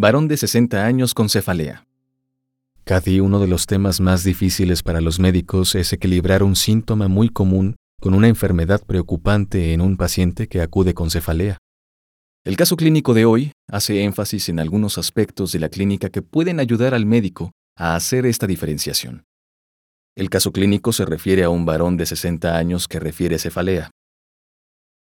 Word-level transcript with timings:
Varón 0.00 0.28
de 0.28 0.36
60 0.36 0.86
años 0.86 1.12
con 1.12 1.28
cefalea. 1.28 1.84
Kathy, 2.84 3.18
uno 3.18 3.40
de 3.40 3.48
los 3.48 3.66
temas 3.66 4.00
más 4.00 4.22
difíciles 4.22 4.84
para 4.84 5.00
los 5.00 5.18
médicos 5.18 5.74
es 5.74 5.92
equilibrar 5.92 6.44
un 6.44 6.54
síntoma 6.54 7.08
muy 7.08 7.30
común 7.30 7.74
con 8.00 8.14
una 8.14 8.28
enfermedad 8.28 8.80
preocupante 8.86 9.72
en 9.72 9.80
un 9.80 9.96
paciente 9.96 10.46
que 10.46 10.60
acude 10.60 10.94
con 10.94 11.10
cefalea. 11.10 11.58
El 12.44 12.56
caso 12.56 12.76
clínico 12.76 13.12
de 13.12 13.24
hoy 13.24 13.50
hace 13.66 14.04
énfasis 14.04 14.48
en 14.48 14.60
algunos 14.60 14.98
aspectos 14.98 15.50
de 15.50 15.58
la 15.58 15.68
clínica 15.68 16.10
que 16.10 16.22
pueden 16.22 16.60
ayudar 16.60 16.94
al 16.94 17.04
médico 17.04 17.50
a 17.76 17.96
hacer 17.96 18.24
esta 18.24 18.46
diferenciación. 18.46 19.24
El 20.14 20.30
caso 20.30 20.52
clínico 20.52 20.92
se 20.92 21.06
refiere 21.06 21.42
a 21.42 21.50
un 21.50 21.66
varón 21.66 21.96
de 21.96 22.06
60 22.06 22.56
años 22.56 22.86
que 22.86 23.00
refiere 23.00 23.36
cefalea. 23.40 23.90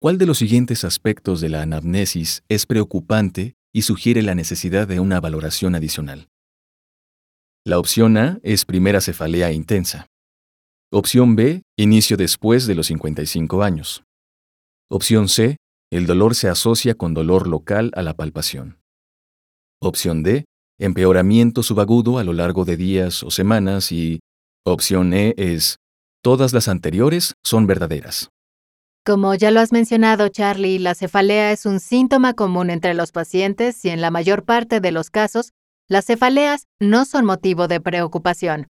¿Cuál 0.00 0.16
de 0.16 0.24
los 0.24 0.38
siguientes 0.38 0.82
aspectos 0.82 1.42
de 1.42 1.50
la 1.50 1.60
anamnesis 1.60 2.42
es 2.48 2.64
preocupante 2.64 3.57
y 3.72 3.82
sugiere 3.82 4.22
la 4.22 4.34
necesidad 4.34 4.88
de 4.88 5.00
una 5.00 5.20
valoración 5.20 5.74
adicional? 5.74 6.28
La 7.64 7.78
opción 7.78 8.16
A 8.16 8.38
es 8.42 8.64
primera 8.64 9.00
cefalea 9.00 9.52
intensa. 9.52 10.06
Opción 10.90 11.36
B, 11.36 11.62
inicio 11.76 12.16
después 12.16 12.66
de 12.66 12.74
los 12.74 12.86
55 12.86 13.62
años. 13.62 14.04
Opción 14.90 15.28
C, 15.28 15.58
el 15.90 16.06
dolor 16.06 16.34
se 16.34 16.48
asocia 16.48 16.94
con 16.94 17.12
dolor 17.12 17.46
local 17.46 17.90
a 17.94 18.02
la 18.02 18.14
palpación. 18.14 18.78
Opción 19.80 20.22
D, 20.22 20.44
empeoramiento 20.78 21.62
subagudo 21.62 22.18
a 22.18 22.24
lo 22.24 22.32
largo 22.32 22.64
de 22.64 22.76
días 22.76 23.22
o 23.22 23.30
semanas 23.30 23.92
y 23.92 24.20
opción 24.64 25.12
E 25.12 25.34
es 25.36 25.76
todas 26.22 26.52
las 26.52 26.68
anteriores 26.68 27.34
son 27.44 27.66
verdaderas. 27.66 28.30
Como 29.08 29.34
ya 29.34 29.50
lo 29.50 29.60
has 29.60 29.72
mencionado, 29.72 30.28
Charlie, 30.28 30.78
la 30.78 30.94
cefalea 30.94 31.50
es 31.50 31.64
un 31.64 31.80
síntoma 31.80 32.34
común 32.34 32.68
entre 32.68 32.92
los 32.92 33.10
pacientes 33.10 33.82
y 33.86 33.88
en 33.88 34.02
la 34.02 34.10
mayor 34.10 34.44
parte 34.44 34.80
de 34.80 34.92
los 34.92 35.08
casos, 35.08 35.54
las 35.88 36.04
cefaleas 36.04 36.66
no 36.78 37.06
son 37.06 37.24
motivo 37.24 37.68
de 37.68 37.80
preocupación. 37.80 38.66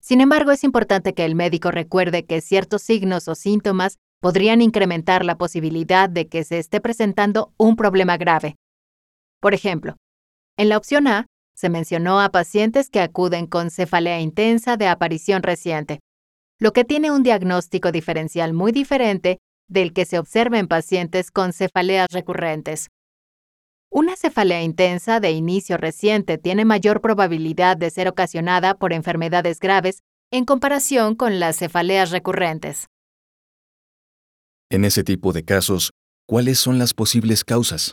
Sin 0.00 0.20
embargo, 0.20 0.50
es 0.50 0.64
importante 0.64 1.14
que 1.14 1.24
el 1.24 1.36
médico 1.36 1.70
recuerde 1.70 2.24
que 2.26 2.40
ciertos 2.40 2.82
signos 2.82 3.28
o 3.28 3.36
síntomas 3.36 3.98
podrían 4.20 4.60
incrementar 4.60 5.24
la 5.24 5.38
posibilidad 5.38 6.10
de 6.10 6.26
que 6.26 6.42
se 6.42 6.58
esté 6.58 6.80
presentando 6.80 7.52
un 7.56 7.76
problema 7.76 8.16
grave. 8.16 8.56
Por 9.38 9.54
ejemplo, 9.54 9.94
en 10.56 10.68
la 10.68 10.78
opción 10.78 11.06
A, 11.06 11.26
se 11.54 11.68
mencionó 11.68 12.20
a 12.20 12.30
pacientes 12.30 12.90
que 12.90 12.98
acuden 12.98 13.46
con 13.46 13.70
cefalea 13.70 14.18
intensa 14.18 14.76
de 14.76 14.88
aparición 14.88 15.44
reciente, 15.44 16.00
lo 16.58 16.72
que 16.72 16.84
tiene 16.84 17.10
un 17.10 17.22
diagnóstico 17.22 17.92
diferencial 17.92 18.52
muy 18.52 18.72
diferente 18.72 19.38
del 19.68 19.92
que 19.92 20.04
se 20.04 20.18
observa 20.18 20.58
en 20.58 20.68
pacientes 20.68 21.30
con 21.30 21.52
cefaleas 21.52 22.08
recurrentes. 22.10 22.88
Una 23.90 24.16
cefalea 24.16 24.62
intensa 24.62 25.20
de 25.20 25.30
inicio 25.30 25.76
reciente 25.76 26.38
tiene 26.38 26.64
mayor 26.64 27.00
probabilidad 27.00 27.76
de 27.76 27.90
ser 27.90 28.08
ocasionada 28.08 28.74
por 28.74 28.92
enfermedades 28.92 29.60
graves 29.60 30.02
en 30.32 30.44
comparación 30.44 31.14
con 31.14 31.38
las 31.38 31.58
cefaleas 31.58 32.10
recurrentes. 32.10 32.88
En 34.70 34.84
ese 34.84 35.04
tipo 35.04 35.32
de 35.32 35.44
casos, 35.44 35.90
¿cuáles 36.26 36.58
son 36.58 36.78
las 36.78 36.94
posibles 36.94 37.44
causas? 37.44 37.92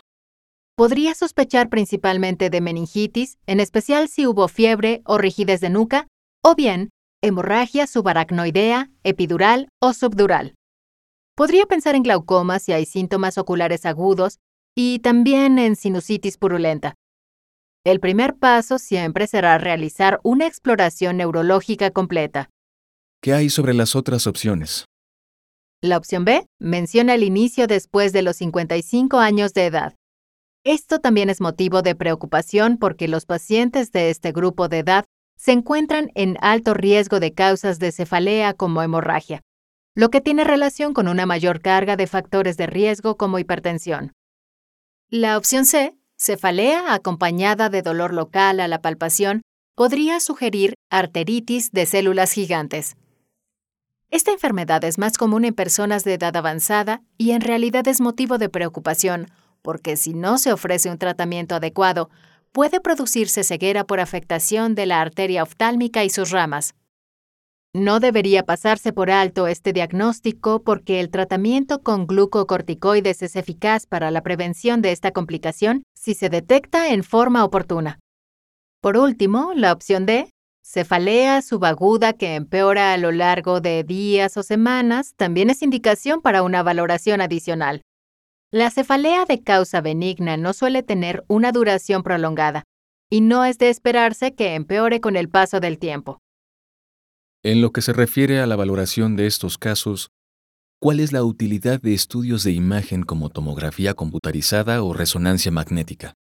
Podría 0.76 1.14
sospechar 1.14 1.70
principalmente 1.70 2.50
de 2.50 2.62
meningitis, 2.62 3.38
en 3.46 3.60
especial 3.60 4.08
si 4.08 4.26
hubo 4.26 4.48
fiebre 4.48 5.02
o 5.06 5.20
rigidez 5.20 5.62
de 5.62 5.70
nuca, 5.70 6.08
o 6.44 6.56
bien 6.56 6.90
hemorragia 7.22 7.88
subaracnoidea, 7.88 8.90
epidural 9.04 9.70
o 9.80 9.94
subdural. 9.94 10.56
Podría 11.36 11.66
pensar 11.66 11.96
en 11.96 12.04
glaucoma 12.04 12.60
si 12.60 12.74
hay 12.74 12.86
síntomas 12.86 13.38
oculares 13.38 13.86
agudos 13.86 14.40
y 14.76 15.00
también 15.00 15.60
en 15.60 15.76
sinusitis 15.76 16.38
purulenta. 16.38 16.96
El 17.84 18.00
primer 18.00 18.38
paso 18.38 18.78
siempre 18.78 19.28
será 19.28 19.58
realizar 19.58 20.20
una 20.24 20.46
exploración 20.46 21.18
neurológica 21.18 21.92
completa. 21.92 22.50
¿Qué 23.22 23.34
hay 23.34 23.50
sobre 23.50 23.74
las 23.74 23.96
otras 23.96 24.28
opciones? 24.28 24.86
La 25.84 25.98
opción 25.98 26.26
B 26.26 26.46
menciona 26.60 27.16
el 27.16 27.24
inicio 27.24 27.66
después 27.66 28.14
de 28.14 28.22
los 28.22 28.38
55 28.38 29.18
años 29.18 29.54
de 29.54 29.66
edad. 29.66 29.96
Esto 30.64 31.00
también 31.00 31.32
es 31.32 31.42
motivo 31.42 31.82
de 31.82 31.96
preocupación 31.96 32.78
porque 32.78 33.08
los 33.08 33.26
pacientes 33.26 33.92
de 33.92 34.12
este 34.12 34.32
grupo 34.32 34.68
de 34.68 34.80
edad 34.80 35.06
se 35.42 35.54
encuentran 35.54 36.12
en 36.14 36.38
alto 36.42 36.76
riesgo 36.76 37.20
de 37.20 37.34
causas 37.34 37.80
de 37.80 37.92
cefalea 37.92 38.54
como 38.54 38.84
hemorragia, 38.84 39.42
lo 39.96 40.12
que 40.12 40.22
tiene 40.22 40.44
relación 40.44 40.94
con 40.94 41.08
una 41.08 41.26
mayor 41.26 41.62
carga 41.62 41.96
de 41.96 42.06
factores 42.06 42.58
de 42.58 42.68
riesgo 42.68 43.18
como 43.18 43.40
hipertensión. 43.40 44.12
La 45.10 45.40
opción 45.40 45.66
C, 45.66 45.98
cefalea 46.16 46.94
acompañada 46.94 47.70
de 47.70 47.82
dolor 47.82 48.14
local 48.14 48.60
a 48.60 48.68
la 48.68 48.82
palpación, 48.82 49.42
podría 49.74 50.20
sugerir 50.20 50.76
arteritis 50.92 51.72
de 51.72 51.88
células 51.88 52.34
gigantes. 52.34 52.96
Esta 54.12 54.32
enfermedad 54.32 54.84
es 54.84 55.00
más 55.00 55.18
común 55.18 55.44
en 55.44 55.56
personas 55.56 56.04
de 56.04 56.14
edad 56.14 56.38
avanzada 56.38 57.02
y 57.18 57.32
en 57.32 57.42
realidad 57.42 57.88
es 57.88 58.00
motivo 58.00 58.38
de 58.38 58.50
preocupación, 58.50 59.32
porque 59.64 59.98
si 59.98 60.14
no 60.14 60.38
se 60.38 60.54
ofrece 60.54 60.92
un 60.92 61.00
tratamiento 61.00 61.56
adecuado, 61.56 62.12
puede 62.52 62.82
producirse 62.82 63.44
ceguera 63.44 63.86
por 63.86 64.00
afectación 64.00 64.76
de 64.76 64.86
la 64.86 65.02
arteria 65.02 65.44
oftálmica 65.44 66.04
y 66.04 66.10
sus 66.10 66.32
ramas. 66.32 66.76
No 67.74 68.02
debería 68.02 68.44
pasarse 68.44 68.92
por 68.92 69.10
alto 69.10 69.48
este 69.48 69.72
diagnóstico 69.72 70.62
porque 70.62 71.00
el 71.00 71.10
tratamiento 71.10 71.82
con 71.82 72.06
glucocorticoides 72.06 73.22
es 73.22 73.38
eficaz 73.38 73.86
para 73.86 74.12
la 74.12 74.22
prevención 74.22 74.82
de 74.82 74.92
esta 74.92 75.12
complicación 75.12 75.84
si 75.96 76.14
se 76.14 76.28
detecta 76.30 76.90
en 76.90 77.04
forma 77.04 77.46
oportuna. 77.46 78.00
Por 78.82 78.98
último, 78.98 79.54
la 79.56 79.72
opción 79.72 80.06
D, 80.06 80.30
cefalea 80.66 81.42
subaguda 81.42 82.12
que 82.12 82.36
empeora 82.36 82.92
a 82.92 82.98
lo 82.98 83.14
largo 83.14 83.62
de 83.62 83.86
días 83.86 84.36
o 84.36 84.44
semanas, 84.44 85.14
también 85.16 85.50
es 85.50 85.62
indicación 85.62 86.22
para 86.22 86.44
una 86.44 86.64
valoración 86.64 87.22
adicional. 87.22 87.84
La 88.54 88.70
cefalea 88.70 89.24
de 89.24 89.42
causa 89.42 89.80
benigna 89.80 90.36
no 90.36 90.52
suele 90.52 90.84
tener 90.84 91.24
una 91.30 91.54
duración 91.54 92.04
prolongada 92.04 92.64
y 93.10 93.22
no 93.22 93.46
es 93.46 93.58
de 93.58 93.70
esperarse 93.70 94.36
que 94.36 94.56
empeore 94.56 95.00
con 95.00 95.16
el 95.16 95.30
paso 95.30 95.62
del 95.62 95.80
tiempo. 95.80 96.18
En 97.44 97.62
lo 97.62 97.72
que 97.72 97.82
se 97.82 97.94
refiere 97.94 98.42
a 98.42 98.48
la 98.48 98.58
valoración 98.58 99.16
de 99.16 99.26
estos 99.26 99.58
casos, 99.58 100.10
¿cuál 100.82 101.00
es 101.00 101.14
la 101.14 101.24
utilidad 101.24 101.82
de 101.82 101.94
estudios 101.94 102.44
de 102.44 102.52
imagen 102.52 103.04
como 103.04 103.30
tomografía 103.30 103.94
computarizada 103.94 104.84
o 104.84 104.92
resonancia 104.92 105.50
magnética? 105.50 106.14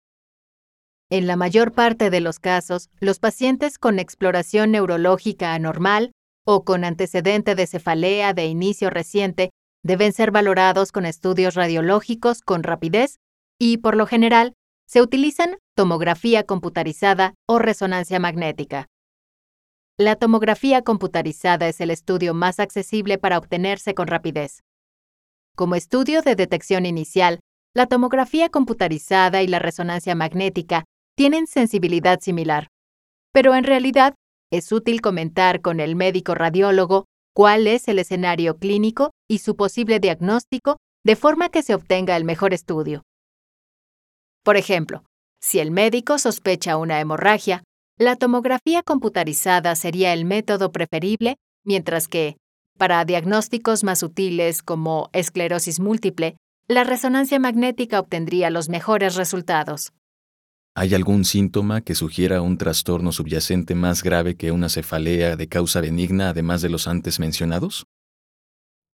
En 1.11 1.27
la 1.27 1.35
mayor 1.35 1.73
parte 1.73 2.11
de 2.11 2.21
los 2.21 2.39
casos, 2.39 2.91
los 3.01 3.19
pacientes 3.19 3.77
con 3.77 3.99
exploración 3.99 4.71
neurológica 4.71 5.53
anormal 5.53 6.13
o 6.47 6.65
con 6.65 6.85
antecedente 6.85 7.57
de 7.57 7.67
cefalea 7.67 8.35
de 8.35 8.47
inicio 8.47 8.89
reciente 8.89 9.51
deben 9.83 10.13
ser 10.13 10.31
valorados 10.31 10.93
con 10.93 11.07
estudios 11.07 11.55
radiológicos 11.55 12.43
con 12.43 12.63
rapidez 12.63 13.19
y, 13.59 13.79
por 13.79 13.97
lo 13.97 14.07
general, 14.07 14.55
se 14.87 15.03
utilizan 15.03 15.59
tomografía 15.77 16.45
computarizada 16.45 17.35
o 17.47 17.59
resonancia 17.59 18.19
magnética. 18.19 18.89
La 19.99 20.17
tomografía 20.17 20.83
computarizada 20.83 21.69
es 21.69 21.81
el 21.81 21.91
estudio 21.91 22.35
más 22.35 22.59
accesible 22.59 23.19
para 23.19 23.39
obtenerse 23.39 23.95
con 23.95 24.07
rapidez. 24.07 24.63
Como 25.57 25.75
estudio 25.75 26.23
de 26.23 26.37
detección 26.37 26.87
inicial, 26.87 27.41
la 27.75 27.87
tomografía 27.87 28.49
computarizada 28.49 29.43
y 29.43 29.47
la 29.47 29.59
resonancia 29.59 30.15
magnética 30.15 30.85
tienen 31.17 31.47
sensibilidad 31.47 32.21
similar, 32.21 32.69
pero 33.33 33.55
en 33.55 33.65
realidad 33.65 34.15
es 34.51 34.73
útil 34.73 35.01
comentar 35.01 35.61
con 35.61 35.81
el 35.81 35.95
médico 35.95 36.35
radiólogo 36.35 37.05
cuál 37.35 37.67
es 37.67 37.87
el 37.87 37.99
escenario 37.99 38.57
clínico 38.57 39.11
y 39.31 39.39
su 39.39 39.55
posible 39.55 40.01
diagnóstico 40.01 40.79
de 41.05 41.15
forma 41.15 41.51
que 41.51 41.63
se 41.63 41.73
obtenga 41.73 42.17
el 42.17 42.25
mejor 42.25 42.53
estudio. 42.53 43.05
Por 44.43 44.57
ejemplo, 44.57 45.05
si 45.41 45.61
el 45.61 45.71
médico 45.71 46.19
sospecha 46.19 46.77
una 46.77 46.99
hemorragia, 46.99 47.63
la 47.97 48.17
tomografía 48.17 48.83
computarizada 48.83 49.77
sería 49.77 50.13
el 50.13 50.25
método 50.25 50.73
preferible, 50.73 51.37
mientras 51.65 52.09
que, 52.09 52.39
para 52.77 53.05
diagnósticos 53.05 53.85
más 53.85 54.01
sutiles 54.01 54.63
como 54.63 55.11
esclerosis 55.13 55.79
múltiple, 55.79 56.37
la 56.67 56.83
resonancia 56.83 57.39
magnética 57.39 58.01
obtendría 58.01 58.51
los 58.51 58.69
mejores 58.69 59.15
resultados. 59.15 59.93
¿Hay 60.75 60.93
algún 60.95 61.25
síntoma 61.25 61.83
que 61.83 61.95
sugiera 61.95 62.43
un 62.43 62.59
trastorno 62.59 63.13
subyacente 63.13 63.77
más 63.77 64.03
grave 64.03 64.35
que 64.35 64.51
una 64.51 64.69
cefalea 64.69 65.37
de 65.37 65.49
causa 65.49 65.81
benigna 65.81 66.31
además 66.31 66.63
de 66.63 66.71
los 66.71 66.89
antes 66.89 67.21
mencionados? 67.21 67.87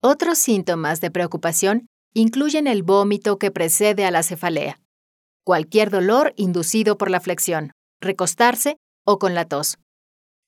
Otros 0.09 0.39
síntomas 0.39 1.01
de 1.01 1.11
preocupación 1.11 1.89
incluyen 2.15 2.69
el 2.69 2.85
vómito 2.85 3.41
que 3.41 3.51
precede 3.51 4.05
a 4.05 4.13
la 4.13 4.23
cefalea, 4.23 4.79
cualquier 5.43 5.91
dolor 5.91 6.33
inducido 6.37 6.97
por 6.97 7.11
la 7.11 7.19
flexión, 7.19 7.73
recostarse 8.01 8.77
o 9.05 9.19
con 9.19 9.35
la 9.35 9.47
tos. 9.47 9.79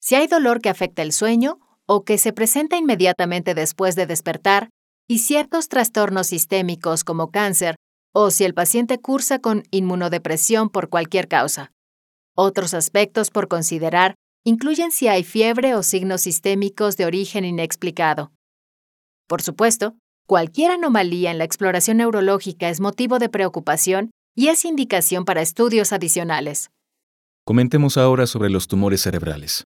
Si 0.00 0.14
hay 0.14 0.28
dolor 0.28 0.60
que 0.60 0.68
afecta 0.68 1.02
el 1.02 1.10
sueño 1.10 1.58
o 1.86 2.04
que 2.04 2.18
se 2.18 2.32
presenta 2.32 2.76
inmediatamente 2.76 3.56
después 3.56 3.96
de 3.96 4.06
despertar, 4.06 4.68
y 5.08 5.18
ciertos 5.18 5.68
trastornos 5.68 6.28
sistémicos 6.28 7.02
como 7.02 7.32
cáncer 7.32 7.74
o 8.14 8.30
si 8.30 8.44
el 8.44 8.54
paciente 8.54 8.98
cursa 8.98 9.40
con 9.40 9.64
inmunodepresión 9.72 10.70
por 10.70 10.88
cualquier 10.88 11.26
causa. 11.26 11.72
Otros 12.36 12.74
aspectos 12.74 13.32
por 13.32 13.48
considerar 13.48 14.14
incluyen 14.44 14.92
si 14.92 15.08
hay 15.08 15.24
fiebre 15.24 15.74
o 15.74 15.82
signos 15.82 16.20
sistémicos 16.20 16.96
de 16.96 17.06
origen 17.06 17.44
inexplicado. 17.44 18.30
Por 19.28 19.42
supuesto, 19.42 19.94
cualquier 20.26 20.70
anomalía 20.70 21.30
en 21.30 21.36
la 21.36 21.44
exploración 21.44 21.98
neurológica 21.98 22.70
es 22.70 22.80
motivo 22.80 23.18
de 23.18 23.28
preocupación 23.28 24.10
y 24.34 24.48
es 24.48 24.64
indicación 24.64 25.26
para 25.26 25.42
estudios 25.42 25.92
adicionales. 25.92 26.70
Comentemos 27.44 27.98
ahora 27.98 28.26
sobre 28.26 28.48
los 28.48 28.68
tumores 28.68 29.02
cerebrales, 29.02 29.64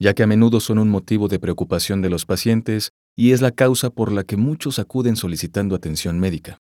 ya 0.00 0.14
que 0.14 0.22
a 0.22 0.26
menudo 0.26 0.60
son 0.60 0.78
un 0.78 0.88
motivo 0.88 1.28
de 1.28 1.38
preocupación 1.38 2.00
de 2.00 2.08
los 2.08 2.24
pacientes 2.24 2.92
y 3.14 3.32
es 3.32 3.42
la 3.42 3.50
causa 3.50 3.90
por 3.90 4.10
la 4.10 4.24
que 4.24 4.38
muchos 4.38 4.78
acuden 4.78 5.16
solicitando 5.16 5.74
atención 5.74 6.18
médica. 6.18 6.56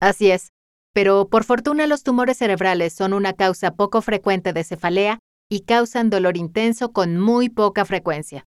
Así 0.00 0.30
es, 0.30 0.52
pero 0.92 1.28
por 1.28 1.42
fortuna 1.42 1.88
los 1.88 2.04
tumores 2.04 2.38
cerebrales 2.38 2.92
son 2.92 3.12
una 3.12 3.32
causa 3.32 3.74
poco 3.74 4.02
frecuente 4.02 4.52
de 4.52 4.62
cefalea 4.62 5.18
y 5.50 5.60
causan 5.60 6.10
dolor 6.10 6.36
intenso 6.36 6.92
con 6.92 7.18
muy 7.18 7.48
poca 7.48 7.84
frecuencia. 7.84 8.44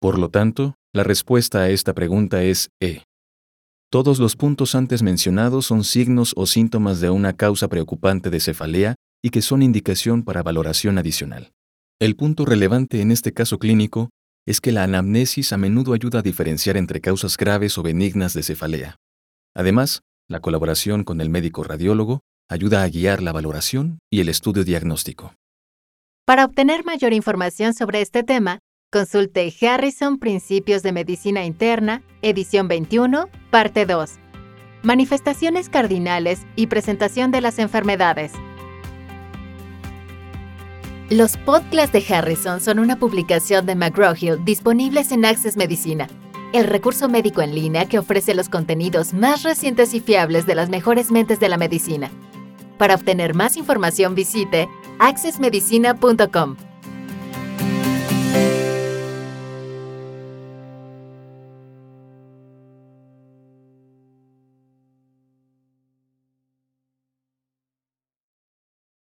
Por 0.00 0.18
lo 0.18 0.30
tanto, 0.30 0.74
la 0.94 1.04
respuesta 1.04 1.60
a 1.62 1.70
esta 1.70 1.94
pregunta 1.94 2.42
es 2.42 2.70
E. 2.80 3.02
Todos 3.90 4.18
los 4.18 4.36
puntos 4.36 4.74
antes 4.74 5.02
mencionados 5.02 5.66
son 5.66 5.84
signos 5.84 6.34
o 6.36 6.46
síntomas 6.46 7.00
de 7.00 7.10
una 7.10 7.32
causa 7.34 7.68
preocupante 7.68 8.30
de 8.30 8.40
cefalea 8.40 8.94
y 9.22 9.30
que 9.30 9.42
son 9.42 9.62
indicación 9.62 10.22
para 10.22 10.42
valoración 10.42 10.98
adicional. 10.98 11.52
El 11.98 12.16
punto 12.16 12.44
relevante 12.44 13.00
en 13.00 13.10
este 13.10 13.32
caso 13.32 13.58
clínico 13.58 14.10
es 14.46 14.60
que 14.60 14.72
la 14.72 14.82
anamnesis 14.82 15.52
a 15.52 15.56
menudo 15.56 15.94
ayuda 15.94 16.18
a 16.18 16.22
diferenciar 16.22 16.76
entre 16.76 17.00
causas 17.00 17.36
graves 17.36 17.78
o 17.78 17.82
benignas 17.82 18.34
de 18.34 18.42
cefalea. 18.42 18.96
Además, 19.54 20.02
la 20.28 20.40
colaboración 20.40 21.04
con 21.04 21.20
el 21.20 21.30
médico 21.30 21.62
radiólogo 21.62 22.20
ayuda 22.50 22.82
a 22.82 22.88
guiar 22.88 23.22
la 23.22 23.32
valoración 23.32 23.98
y 24.10 24.20
el 24.20 24.28
estudio 24.28 24.64
diagnóstico. 24.64 25.34
Para 26.26 26.44
obtener 26.44 26.84
mayor 26.84 27.12
información 27.12 27.72
sobre 27.74 28.00
este 28.00 28.24
tema, 28.24 28.58
consulte 28.92 29.52
Harrison 29.62 30.18
Principios 30.18 30.82
de 30.82 30.92
Medicina 30.92 31.44
Interna, 31.44 32.02
edición 32.20 32.68
21, 32.68 33.28
parte 33.50 33.86
2. 33.86 34.12
Manifestaciones 34.82 35.68
cardinales 35.68 36.42
y 36.54 36.66
presentación 36.68 37.30
de 37.30 37.40
las 37.40 37.58
enfermedades. 37.58 38.32
Los 41.10 41.36
podcasts 41.38 41.92
de 41.92 42.14
Harrison 42.14 42.60
son 42.60 42.78
una 42.78 42.98
publicación 42.98 43.66
de 43.66 43.74
McGraw-Hill 43.74 44.44
disponibles 44.44 45.10
en 45.10 45.24
Access 45.24 45.56
Medicina 45.56 46.06
el 46.52 46.66
recurso 46.66 47.08
médico 47.08 47.40
en 47.40 47.54
línea 47.54 47.86
que 47.86 47.98
ofrece 47.98 48.34
los 48.34 48.48
contenidos 48.48 49.14
más 49.14 49.42
recientes 49.42 49.94
y 49.94 50.00
fiables 50.00 50.46
de 50.46 50.54
las 50.54 50.68
mejores 50.68 51.10
mentes 51.10 51.40
de 51.40 51.48
la 51.48 51.56
medicina. 51.56 52.10
Para 52.78 52.94
obtener 52.94 53.34
más 53.34 53.56
información 53.56 54.14
visite 54.14 54.68
accessmedicina.com. 54.98 56.56